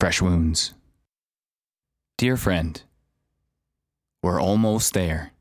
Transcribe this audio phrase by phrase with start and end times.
[0.00, 0.74] Fresh wounds.
[2.18, 2.80] Dear friend,
[4.22, 5.32] we're almost there.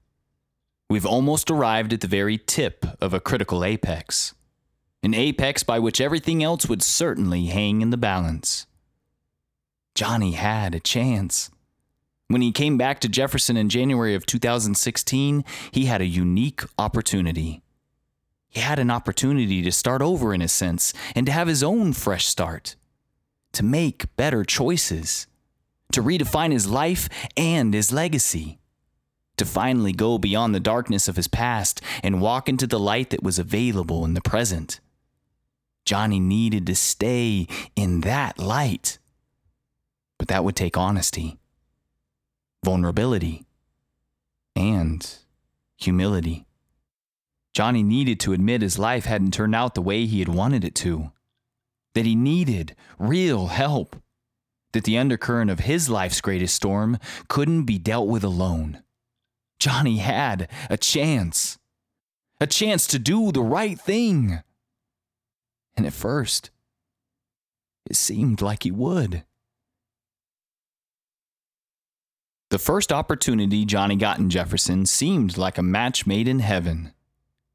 [0.89, 4.33] We've almost arrived at the very tip of a critical apex.
[5.03, 8.65] An apex by which everything else would certainly hang in the balance.
[9.93, 11.51] Johnny had a chance.
[12.27, 17.61] When he came back to Jefferson in January of 2016, he had a unique opportunity.
[18.49, 21.93] He had an opportunity to start over in a sense and to have his own
[21.93, 22.75] fresh start,
[23.57, 25.25] to make better choices,
[25.91, 28.59] to redefine his life and his legacy,
[29.35, 33.23] to finally go beyond the darkness of his past and walk into the light that
[33.23, 34.79] was available in the present.
[35.85, 38.99] Johnny needed to stay in that light.
[40.19, 41.39] But that would take honesty,
[42.63, 43.47] vulnerability,
[44.55, 45.17] and
[45.77, 46.45] humility.
[47.53, 50.75] Johnny needed to admit his life hadn't turned out the way he had wanted it
[50.75, 51.11] to,
[51.97, 53.95] that he needed real help,
[54.71, 58.83] that the undercurrent of his life's greatest storm couldn't be dealt with alone.
[59.59, 61.57] Johnny had a chance,
[62.39, 64.43] a chance to do the right thing.
[65.75, 66.51] And at first,
[67.89, 69.23] it seemed like he would.
[72.51, 76.93] The first opportunity Johnny got in Jefferson seemed like a match made in heaven.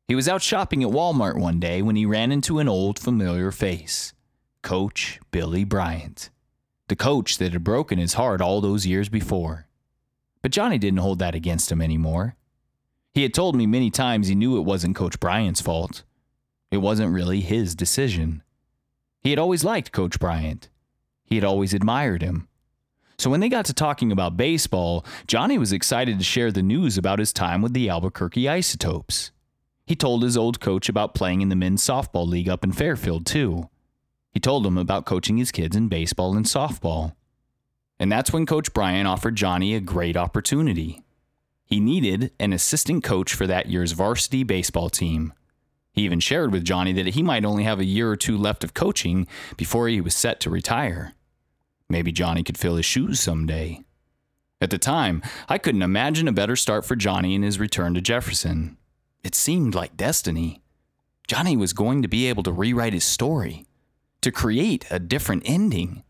[0.08, 3.52] He was out shopping at Walmart one day when he ran into an old familiar
[3.52, 4.12] face
[4.62, 6.30] Coach Billy Bryant,
[6.88, 9.66] the coach that had broken his heart all those years before.
[10.40, 12.36] But Johnny didn't hold that against him anymore.
[13.14, 16.02] He had told me many times he knew it wasn't Coach Bryant's fault.
[16.70, 18.42] It wasn't really his decision.
[19.20, 20.68] He had always liked Coach Bryant.
[21.24, 22.48] He had always admired him.
[23.18, 26.98] So when they got to talking about baseball, Johnny was excited to share the news
[26.98, 29.30] about his time with the Albuquerque Isotopes.
[29.86, 33.26] He told his old coach about playing in the men's softball league up in Fairfield,
[33.26, 33.68] too.
[34.32, 37.14] He told him about coaching his kids in baseball and softball.
[37.98, 41.02] And that's when Coach Bryant offered Johnny a great opportunity.
[41.64, 45.32] He needed an assistant coach for that year's varsity baseball team.
[45.92, 48.64] He even shared with Johnny that he might only have a year or two left
[48.64, 51.12] of coaching before he was set to retire.
[51.88, 53.82] Maybe Johnny could fill his shoes someday.
[54.60, 58.00] At the time, I couldn't imagine a better start for Johnny in his return to
[58.00, 58.78] Jefferson.
[59.22, 60.62] It seemed like destiny.
[61.28, 63.66] Johnny was going to be able to rewrite his story,
[64.22, 66.02] to create a different ending,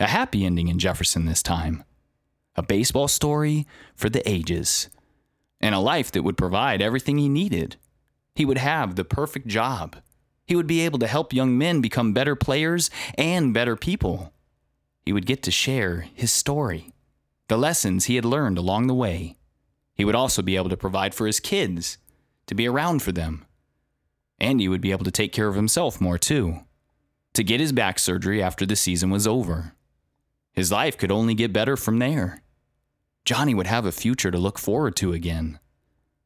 [0.00, 1.84] a happy ending in Jefferson this time.
[2.56, 4.88] A baseball story for the ages,
[5.60, 7.76] and a life that would provide everything he needed.
[8.34, 9.96] He would have the perfect job.
[10.46, 14.32] He would be able to help young men become better players and better people.
[15.04, 16.92] He would get to share his story,
[17.48, 19.36] the lessons he had learned along the way.
[19.94, 21.98] He would also be able to provide for his kids
[22.46, 23.44] to be around for them.
[24.38, 26.60] And he would be able to take care of himself more too,
[27.36, 29.74] to get his back surgery after the season was over.
[30.54, 32.42] His life could only get better from there.
[33.26, 35.58] Johnny would have a future to look forward to again,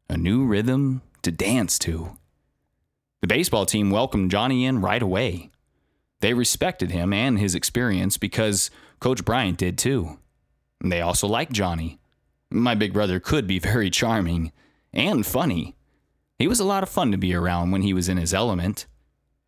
[0.08, 2.16] a new rhythm to dance to.
[3.22, 5.50] The baseball team welcomed Johnny in right away.
[6.20, 10.20] They respected him and his experience because Coach Bryant did too.
[10.80, 11.98] They also liked Johnny.
[12.52, 14.52] My big brother could be very charming
[14.92, 15.74] and funny.
[16.38, 18.86] He was a lot of fun to be around when he was in his element.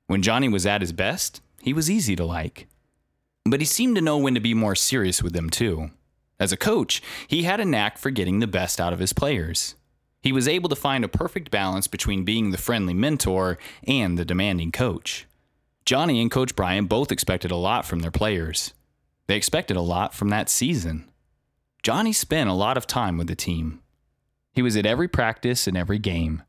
[0.08, 2.66] When Johnny was at his best, he was easy to like.
[3.44, 5.90] But he seemed to know when to be more serious with them, too.
[6.38, 9.76] As a coach, he had a knack for getting the best out of his players.
[10.22, 14.24] He was able to find a perfect balance between being the friendly mentor and the
[14.24, 15.26] demanding coach.
[15.84, 18.72] Johnny and Coach Bryant both expected a lot from their players.
[19.26, 21.08] They expected a lot from that season.
[21.82, 23.80] Johnny spent a lot of time with the team.
[24.52, 26.42] He was at every practice and every game.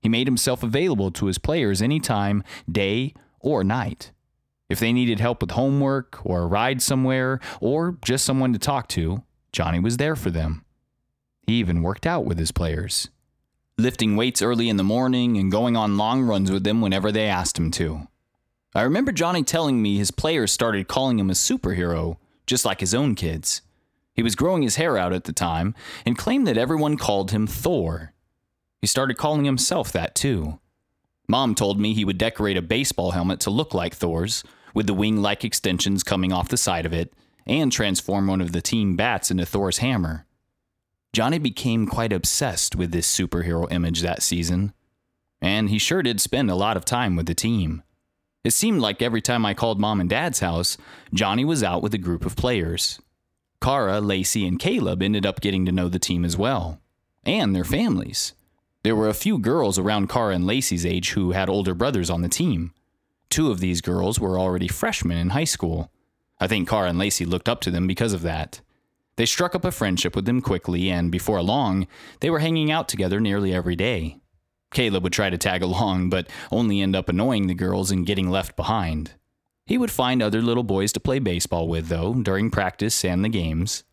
[0.00, 4.10] He made himself available to his players anytime, day or night.
[4.70, 8.88] If they needed help with homework or a ride somewhere or just someone to talk
[8.88, 9.22] to,
[9.52, 10.64] Johnny was there for them.
[11.46, 13.10] He even worked out with his players,
[13.76, 17.26] lifting weights early in the morning and going on long runs with them whenever they
[17.26, 18.06] asked him to.
[18.74, 22.16] I remember Johnny telling me his players started calling him a superhero,
[22.46, 23.62] just like his own kids.
[24.14, 25.74] He was growing his hair out at the time
[26.06, 28.14] and claimed that everyone called him Thor
[28.80, 30.58] he started calling himself that too.
[31.28, 34.42] Mom told me he would decorate a baseball helmet to look like Thor's,
[34.74, 37.12] with the wing like extensions coming off the side of it,
[37.46, 40.26] and transform one of the team bats into Thor's hammer.
[41.12, 44.72] Johnny became quite obsessed with this superhero image that season,
[45.42, 47.82] and he sure did spend a lot of time with the team.
[48.44, 50.78] It seemed like every time I called mom and dad's house,
[51.12, 53.00] Johnny was out with a group of players.
[53.60, 56.80] Kara, Lacey, and Caleb ended up getting to know the team as well,
[57.24, 58.32] and their families.
[58.82, 62.22] There were a few girls around Kara and Lacey's age who had older brothers on
[62.22, 62.72] the team.
[63.30, 65.90] Two of these girls were already freshmen in high school.
[66.40, 68.60] I think Kara and Lacey looked up to them because of that.
[69.16, 71.86] They struck up a friendship with them quickly, and before long,
[72.20, 74.16] they were hanging out together nearly every day.
[74.72, 78.30] Caleb would try to tag along, but only end up annoying the girls and getting
[78.30, 79.12] left behind.
[79.66, 83.28] He would find other little boys to play baseball with, though, during practice and the
[83.28, 83.84] games.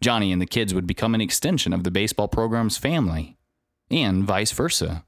[0.00, 3.38] Johnny and the kids would become an extension of the baseball program's family,
[3.90, 5.04] and vice versa.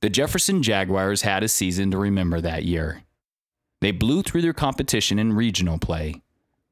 [0.00, 3.02] The Jefferson Jaguars had a season to remember that year.
[3.82, 6.22] They blew through their competition in regional play.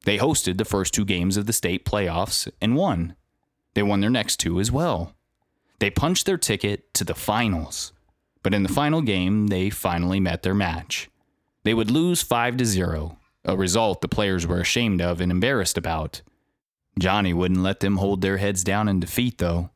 [0.05, 3.15] They hosted the first two games of the state playoffs and won.
[3.75, 5.13] They won their next two as well.
[5.77, 7.93] They punched their ticket to the finals.
[8.41, 11.09] But in the final game, they finally met their match.
[11.63, 15.77] They would lose 5 to 0, a result the players were ashamed of and embarrassed
[15.77, 16.23] about.
[16.97, 19.69] Johnny wouldn't let them hold their heads down in defeat, though.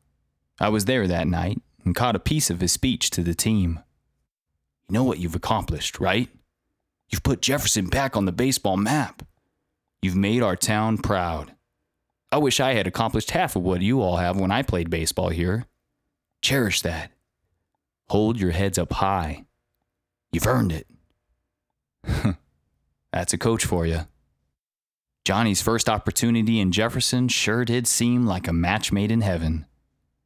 [0.58, 3.80] I was there that night and caught a piece of his speech to the team.
[4.88, 6.28] You know what you've accomplished, right?
[7.10, 9.22] You've put Jefferson back on the baseball map.
[10.02, 11.52] You've made our town proud.
[12.30, 15.28] I wish I had accomplished half of what you all have when I played baseball
[15.28, 15.66] here.
[16.42, 17.12] Cherish that.
[18.08, 19.44] Hold your heads up high.
[20.32, 20.86] You've earned it.
[23.12, 24.00] That's a coach for you.
[25.24, 29.64] Johnny's first opportunity in Jefferson sure did seem like a match made in heaven.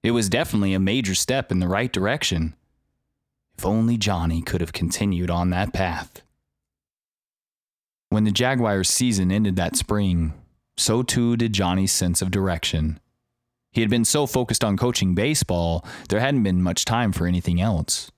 [0.03, 2.55] It was definitely a major step in the right direction.
[3.57, 6.23] If only Johnny could have continued on that path.
[8.11, 10.33] When the Jaguars' season ended that spring,
[10.77, 13.01] so too did Johnny's sense of direction.
[13.73, 17.61] He had been so focused on coaching baseball, there hadn't been much time for anything
[17.61, 18.11] else.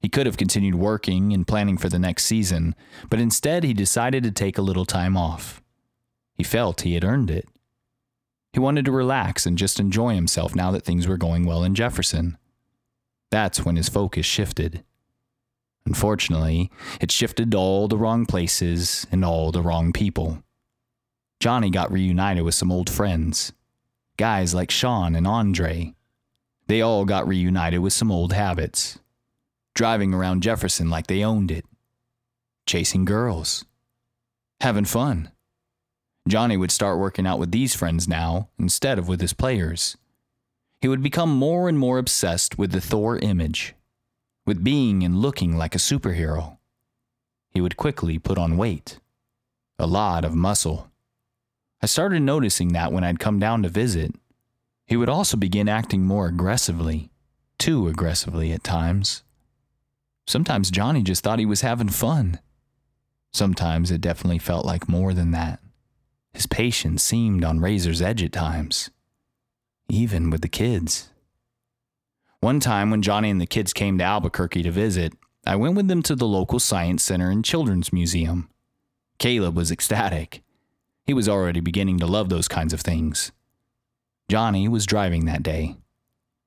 [0.00, 2.74] He could have continued working and planning for the next season,
[3.08, 5.62] but instead he decided to take a little time off.
[6.36, 7.48] He felt he had earned it.
[8.54, 11.74] He wanted to relax and just enjoy himself now that things were going well in
[11.74, 12.38] Jefferson.
[13.32, 14.84] That's when his focus shifted.
[15.84, 16.70] Unfortunately,
[17.00, 20.44] it shifted to all the wrong places and all the wrong people.
[21.40, 23.52] Johnny got reunited with some old friends,
[24.16, 25.92] guys like Sean and Andre.
[26.68, 29.00] They all got reunited with some old habits,
[29.74, 31.64] driving around Jefferson like they owned it,
[32.66, 33.64] chasing girls,
[34.60, 35.32] having fun.
[36.26, 39.96] Johnny would start working out with these friends now instead of with his players.
[40.80, 43.74] He would become more and more obsessed with the Thor image
[44.46, 46.58] with being and looking like a superhero.
[47.50, 48.98] He would quickly put on weight,
[49.78, 50.90] a lot of muscle.
[51.82, 54.14] I started noticing that when I'd come down to visit.
[54.86, 57.10] He would also begin acting more aggressively,
[57.58, 59.22] too aggressively at times.
[60.26, 62.40] Sometimes Johnny just thought he was having fun.
[63.32, 65.60] Sometimes it definitely felt like more than that.
[66.34, 68.90] His patience seemed on razor's edge at times,
[69.88, 71.10] even with the kids.
[72.40, 75.14] One time when Johnny and the kids came to Albuquerque to visit,
[75.46, 78.50] I went with them to the local science center and children's museum.
[79.18, 80.42] Caleb was ecstatic.
[81.06, 83.30] He was already beginning to love those kinds of things.
[84.28, 85.76] Johnny was driving that day.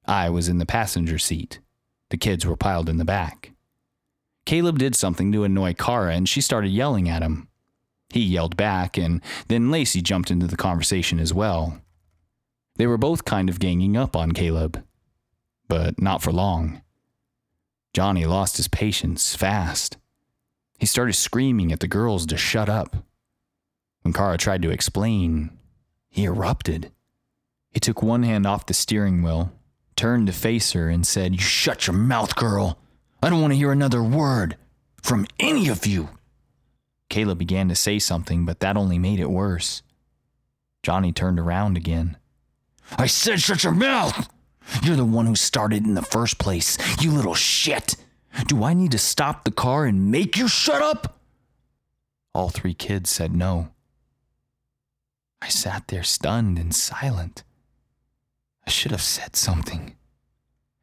[0.06, 1.60] I was in the passenger seat.
[2.10, 3.54] The kids were piled in the back.
[4.46, 7.48] Caleb did something to annoy Kara and she started yelling at him.
[8.10, 11.82] He yelled back, and then Lacey jumped into the conversation as well.
[12.78, 14.84] They were both kind of ganging up on Caleb
[15.68, 16.82] but not for long.
[17.94, 19.98] Johnny lost his patience fast.
[20.80, 22.96] He started screaming at the girls to shut up.
[24.04, 25.52] When Kara tried to explain,
[26.10, 26.92] he erupted.
[27.72, 29.52] He took one hand off the steering wheel,
[29.96, 32.80] turned to face her, and said, You shut your mouth, girl.
[33.22, 34.56] I don't want to hear another word
[35.02, 36.10] from any of you.
[37.10, 39.82] Caleb began to say something, but that only made it worse.
[40.84, 42.18] Johnny turned around again.
[42.98, 44.30] I said, Shut your mouth!
[44.84, 47.96] You're the one who started in the first place, you little shit.
[48.48, 51.20] Do I need to stop the car and make you shut up?
[52.34, 53.70] All three kids said no.
[55.42, 57.44] I sat there stunned and silent.
[58.66, 59.96] I should have said something.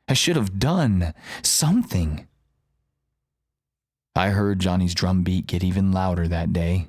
[0.08, 2.26] I should have done something.
[4.16, 6.88] I heard Johnny's drum beat get even louder that day,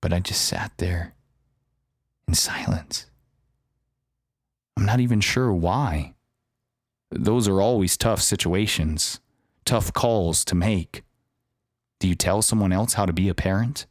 [0.00, 1.14] but I just sat there
[2.28, 3.06] in silence.
[4.76, 6.14] I'm not even sure why.
[7.10, 9.20] Those are always tough situations,
[9.64, 11.02] tough calls to make.
[11.98, 13.86] Do you tell someone else how to be a parent?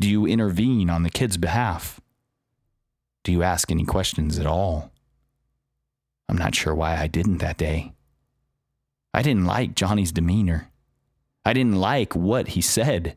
[0.00, 2.00] Do you intervene on the kid's behalf?
[3.24, 4.92] Do you ask any questions at all?
[6.28, 7.92] I'm not sure why I didn't that day.
[9.12, 10.70] I didn't like Johnny's demeanor.
[11.48, 13.16] I didn't like what he said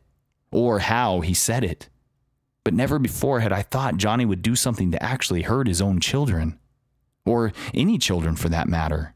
[0.50, 1.90] or how he said it.
[2.64, 6.00] But never before had I thought Johnny would do something to actually hurt his own
[6.00, 6.58] children
[7.26, 9.14] or any children for that matter.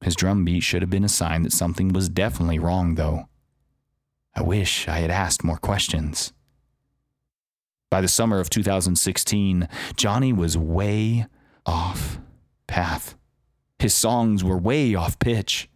[0.00, 3.28] His drum beat should have been a sign that something was definitely wrong, though.
[4.32, 6.32] I wish I had asked more questions.
[7.90, 11.26] By the summer of 2016, Johnny was way
[11.66, 12.20] off
[12.68, 13.16] path.
[13.80, 15.68] His songs were way off pitch.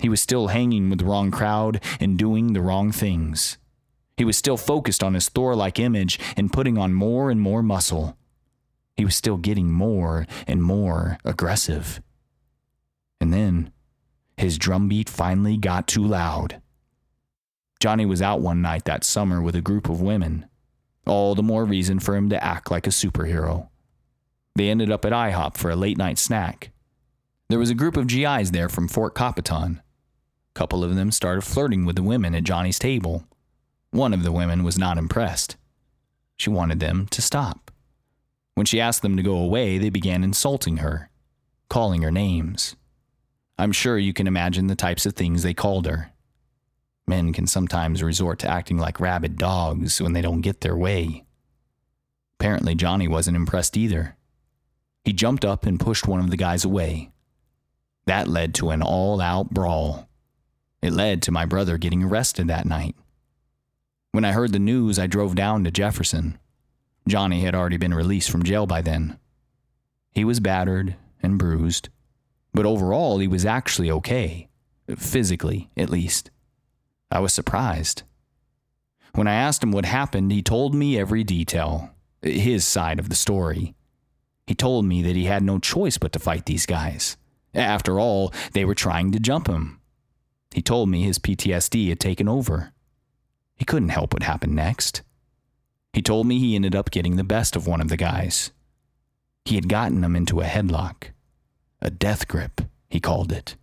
[0.00, 3.58] He was still hanging with the wrong crowd and doing the wrong things.
[4.16, 7.62] He was still focused on his Thor like image and putting on more and more
[7.62, 8.16] muscle.
[8.96, 12.00] He was still getting more and more aggressive.
[13.20, 13.72] And then
[14.36, 16.60] his drumbeat finally got too loud.
[17.80, 20.46] Johnny was out one night that summer with a group of women.
[21.06, 23.68] All the more reason for him to act like a superhero.
[24.56, 26.72] They ended up at IHOP for a late night snack.
[27.48, 29.80] There was a group of GIs there from Fort Capitan.
[30.58, 33.22] Couple of them started flirting with the women at Johnny's table.
[33.92, 35.56] One of the women was not impressed.
[36.36, 37.70] She wanted them to stop.
[38.56, 41.10] When she asked them to go away, they began insulting her,
[41.70, 42.74] calling her names.
[43.56, 46.10] I'm sure you can imagine the types of things they called her.
[47.06, 51.24] Men can sometimes resort to acting like rabid dogs when they don't get their way.
[52.40, 54.16] Apparently, Johnny wasn't impressed either.
[55.04, 57.12] He jumped up and pushed one of the guys away.
[58.06, 60.07] That led to an all out brawl.
[60.80, 62.94] It led to my brother getting arrested that night.
[64.12, 66.38] When I heard the news, I drove down to Jefferson.
[67.06, 69.18] Johnny had already been released from jail by then.
[70.12, 71.88] He was battered and bruised,
[72.52, 74.48] but overall, he was actually okay,
[74.96, 76.30] physically, at least.
[77.10, 78.02] I was surprised.
[79.14, 81.90] When I asked him what happened, he told me every detail,
[82.22, 83.74] his side of the story.
[84.46, 87.16] He told me that he had no choice but to fight these guys.
[87.54, 89.77] After all, they were trying to jump him.
[90.50, 92.72] He told me his PTSD had taken over.
[93.56, 95.02] He couldn't help what happened next.
[95.92, 98.52] He told me he ended up getting the best of one of the guys.
[99.44, 101.08] He had gotten him into a headlock,
[101.80, 103.56] a death grip, he called it.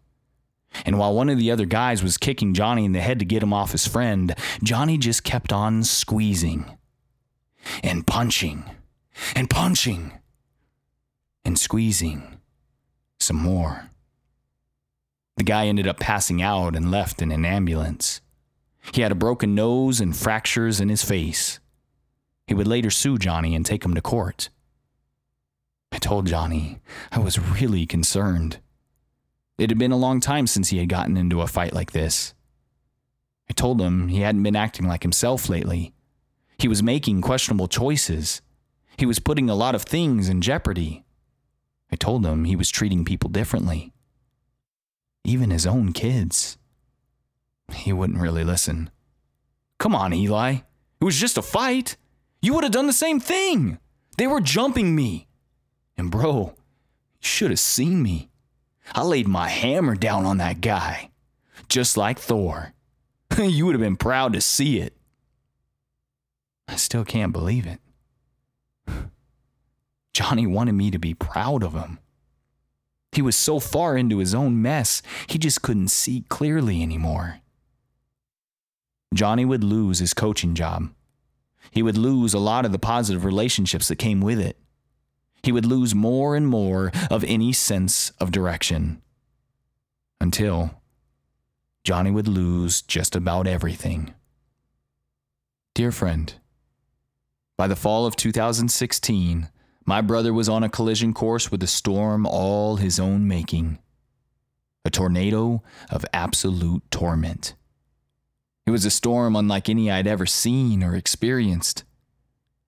[0.86, 3.44] And while one of the other guys was kicking Johnny in the head to get
[3.44, 6.78] him off his friend, Johnny just kept on squeezing
[7.84, 8.66] and punching
[9.36, 10.12] and punching
[11.46, 12.40] and squeezing
[13.20, 13.90] some more.
[15.38, 18.22] The guy ended up passing out and left in an ambulance.
[18.94, 21.60] He had a broken nose and fractures in his face.
[22.48, 24.50] He would later sue Johnny and take him to court.
[25.92, 26.80] I told Johnny
[27.12, 28.60] I was really concerned.
[29.58, 32.34] It had been a long time since he had gotten into a fight like this.
[33.50, 35.94] I told him he hadn't been acting like himself lately.
[36.58, 38.42] He was making questionable choices.
[38.98, 41.06] He was putting a lot of things in jeopardy.
[41.92, 43.94] I told him he was treating people differently.
[45.26, 46.58] Even his own kids.
[47.74, 48.92] He wouldn't really listen.
[49.80, 50.52] Come on, Eli.
[50.54, 51.98] It was just a fight.
[52.42, 53.80] You would have done the same thing.
[54.18, 55.28] They were jumping me.
[55.98, 58.30] And, bro, you should have seen me.
[58.94, 61.10] I laid my hammer down on that guy,
[61.70, 62.74] just like Thor.
[63.38, 64.96] you would have been proud to see it.
[66.68, 67.80] I still can't believe it.
[70.14, 71.98] Johnny wanted me to be proud of him.
[73.16, 77.40] He was so far into his own mess, he just couldn't see clearly anymore.
[79.14, 80.90] Johnny would lose his coaching job.
[81.72, 84.58] He would lose a lot of the positive relationships that came with it
[85.46, 89.00] he would lose more and more of any sense of direction.
[90.20, 90.82] Until
[91.84, 94.16] Johnny would lose just about everything.
[95.76, 96.34] Dear friend,
[97.58, 99.50] by the fall of 2016,
[99.86, 103.78] my brother was on a collision course with a storm all his own making.
[104.84, 107.56] A tornado of absolute torment.
[108.66, 111.84] It was a storm unlike any I'd ever seen or experienced,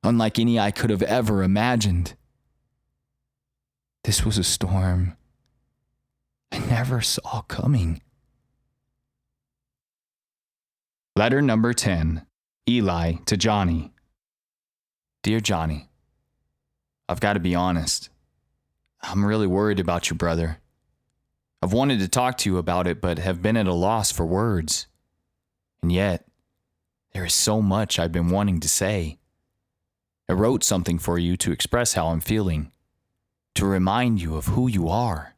[0.03, 2.15] unlike any I could have ever imagined.
[4.03, 5.17] This was a storm
[6.51, 8.01] I never saw coming.
[11.15, 12.25] Letter number 10
[12.69, 13.91] Eli to Johnny.
[15.23, 15.86] Dear Johnny,
[17.09, 18.09] I've got to be honest.
[19.01, 20.59] I'm really worried about your brother.
[21.61, 24.25] I've wanted to talk to you about it, but have been at a loss for
[24.25, 24.87] words.
[25.81, 26.25] And yet,
[27.13, 29.17] there is so much I've been wanting to say.
[30.29, 32.71] I wrote something for you to express how I'm feeling
[33.55, 35.33] to remind you of who you are.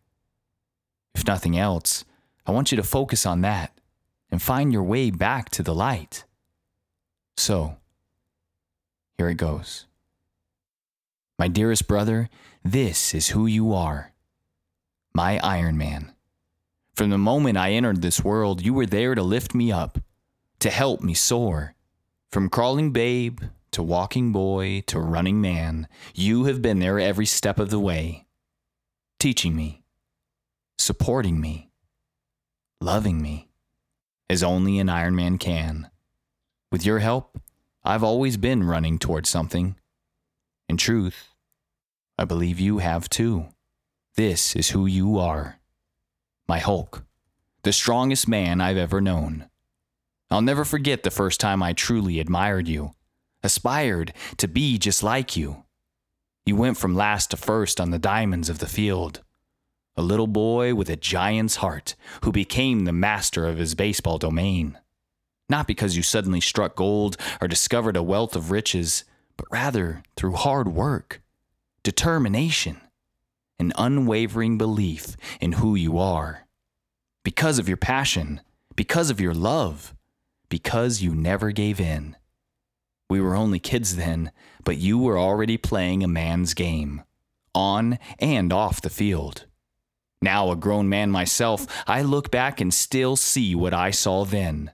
[1.16, 2.04] If nothing else,
[2.46, 3.80] I want you to focus on that
[4.30, 6.26] and find your way back to the light.
[7.38, 7.78] So,
[9.18, 9.86] here it goes.
[11.40, 12.30] My dearest brother,
[12.66, 14.12] this is who you are.
[15.14, 16.14] My Iron Man.
[16.94, 20.00] From the moment I entered this world, you were there to lift me up,
[20.60, 21.76] to help me soar.
[22.30, 23.40] From crawling babe
[23.72, 28.28] to walking boy to running man, you have been there every step of the way,
[29.18, 29.84] teaching me,
[30.78, 31.72] supporting me,
[32.82, 33.48] loving me,
[34.30, 35.90] as only an Iron Man can.
[36.70, 37.40] With your help,
[37.82, 39.78] I've always been running towards something.
[40.68, 41.29] In truth,
[42.20, 43.46] I believe you have too.
[44.16, 45.62] This is who you are.
[46.50, 47.06] My Hulk,
[47.64, 49.50] the strongest man I've ever known.
[50.30, 52.92] I'll never forget the first time I truly admired you,
[53.42, 55.64] aspired to be just like you.
[56.46, 59.22] You went from last to first on the diamonds of the field.
[59.96, 61.96] A little boy with a giant's heart
[62.26, 64.78] who became the master of his baseball domain.
[65.48, 69.06] Not because you suddenly struck gold or discovered a wealth of riches,
[69.38, 71.22] but rather through hard work,
[71.84, 72.82] determination,
[73.60, 76.48] an unwavering belief in who you are.
[77.24, 78.42] Because of your passion,
[78.76, 79.94] because of your love,
[80.50, 82.16] because you never gave in.
[83.10, 84.32] We were only kids then,
[84.64, 87.04] but you were already playing a man's game,
[87.56, 89.46] on and off the field.
[90.22, 94.72] Now, a grown man myself, I look back and still see what I saw then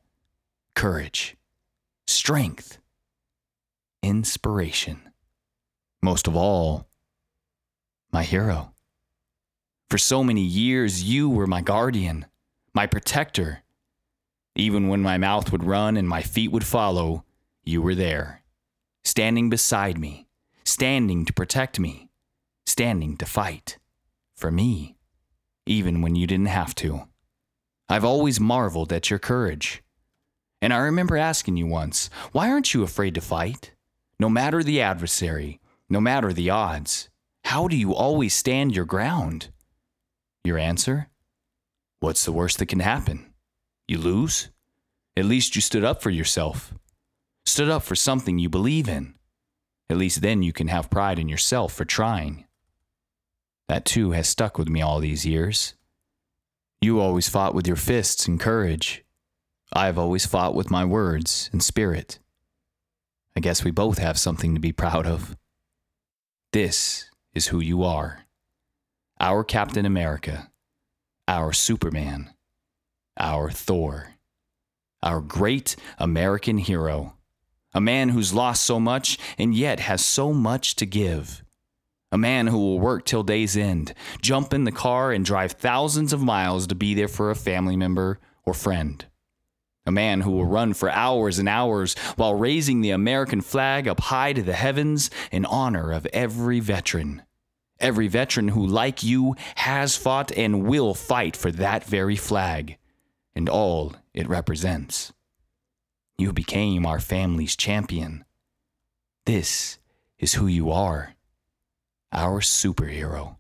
[0.76, 1.38] courage,
[2.08, 2.80] strength,
[4.04, 5.02] inspiration.
[6.02, 6.88] Most of all,
[8.16, 8.72] my hero.
[9.90, 12.26] For so many years, you were my guardian,
[12.74, 13.64] my protector.
[14.56, 17.26] Even when my mouth would run and my feet would follow,
[17.66, 18.42] you were there,
[19.04, 20.30] standing beside me,
[20.64, 22.10] standing to protect me,
[22.66, 23.80] standing to fight
[24.34, 24.96] for me,
[25.66, 27.10] even when you didn't have to.
[27.90, 29.84] I've always marveled at your courage.
[30.62, 33.74] And I remember asking you once, why aren't you afraid to fight?
[34.22, 37.10] No matter the adversary, no matter the odds,
[37.46, 39.50] how do you always stand your ground?
[40.44, 41.10] Your answer?
[42.00, 43.34] What's the worst that can happen?
[43.88, 44.50] You lose?
[45.16, 46.74] At least you stood up for yourself.
[47.46, 49.14] Stood up for something you believe in.
[49.92, 52.46] At least then you can have pride in yourself for trying.
[53.70, 55.76] That too has stuck with me all these years.
[56.82, 59.06] You always fought with your fists and courage.
[59.72, 62.18] I've always fought with my words and spirit.
[63.38, 65.38] I guess we both have something to be proud of.
[66.52, 68.26] This is who you are.
[69.20, 70.50] Our Captain America,
[71.28, 72.32] our Superman,
[73.20, 74.16] our Thor,
[75.04, 77.16] our great American hero,
[77.74, 81.44] a man who's lost so much and yet has so much to give.
[82.12, 86.14] A man who will work till day's end, jump in the car and drive thousands
[86.14, 89.06] of miles to be there for a family member or friend.
[89.86, 94.00] A man who will run for hours and hours while raising the American flag up
[94.00, 97.22] high to the heavens in honor of every veteran.
[97.80, 102.78] Every veteran who, like you, has fought and will fight for that very flag
[103.36, 105.14] and all it represents.
[106.18, 108.24] You became our family's champion.
[109.26, 109.80] This
[110.18, 111.16] is who you are
[112.12, 113.36] our superhero.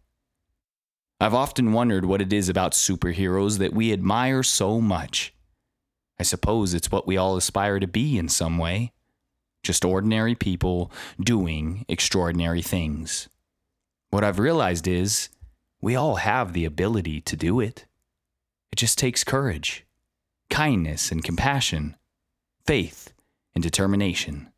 [1.21, 5.33] I've often wondered what it is about superheroes that we admire so much.
[6.19, 8.93] I suppose it's what we all aspire to be in some way
[9.65, 13.27] just ordinary people doing extraordinary things.
[14.11, 15.29] What I've realized is
[15.81, 17.85] we all have the ability to do it.
[18.71, 19.85] It just takes courage,
[20.49, 21.95] kindness and compassion,
[22.65, 23.11] faith
[23.53, 24.51] and determination,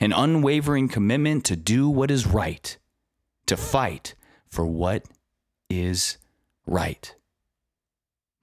[0.00, 2.76] an unwavering commitment to do what is right,
[3.46, 4.14] to fight
[4.48, 5.04] for what
[5.70, 6.18] is
[6.66, 7.14] right.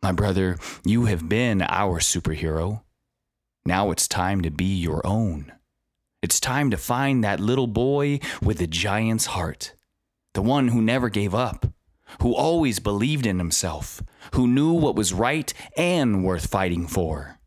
[0.01, 2.83] My brother, you have been our superhero.
[3.65, 5.51] Now it's time to be your own.
[6.21, 9.75] It's time to find that little boy with a giant's heart,
[10.33, 11.65] the one who never gave up,
[12.21, 14.01] who always believed in himself,
[14.33, 17.37] who knew what was right and worth fighting for,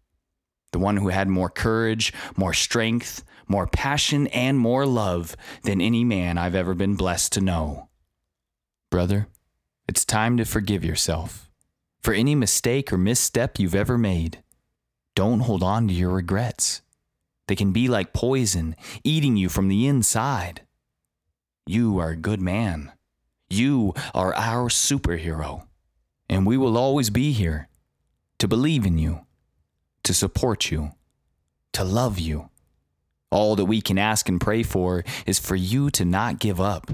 [0.72, 6.04] the one who had more courage, more strength, more passion, and more love than any
[6.04, 7.88] man I've ever been blessed to know.
[8.90, 9.28] Brother,
[9.88, 11.48] it's time to forgive yourself
[12.02, 14.42] for any mistake or misstep you've ever made.
[15.14, 16.82] Don't hold on to your regrets.
[17.46, 20.62] They can be like poison, eating you from the inside.
[21.66, 22.92] You are a good man.
[23.50, 25.66] You are our superhero.
[26.28, 27.68] And we will always be here
[28.38, 29.26] to believe in you,
[30.02, 30.92] to support you,
[31.72, 32.48] to love you.
[33.30, 36.90] All that we can ask and pray for is for you to not give up.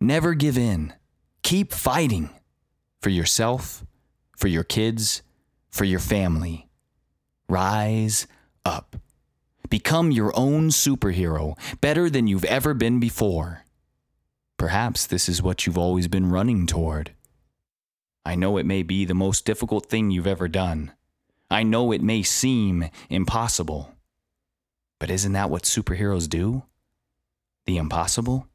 [0.00, 0.94] Never give in.
[1.42, 2.30] Keep fighting
[3.00, 3.84] for yourself
[4.42, 5.22] for your kids,
[5.70, 6.68] for your family.
[7.48, 8.26] Rise
[8.64, 8.96] up.
[9.70, 13.62] Become your own superhero, better than you've ever been before.
[14.56, 17.12] Perhaps this is what you've always been running toward.
[18.26, 20.90] I know it may be the most difficult thing you've ever done.
[21.48, 23.94] I know it may seem impossible.
[24.98, 26.64] But isn't that what superheroes do?
[27.66, 28.48] The impossible?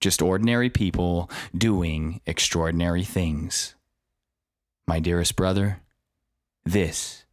[0.00, 3.74] Just ordinary people doing extraordinary things
[4.88, 5.80] my dearest brother,
[6.64, 7.26] this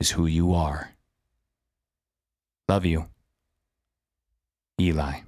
[0.00, 0.92] is who you are.
[2.68, 3.06] Love you,
[4.80, 5.20] Eli.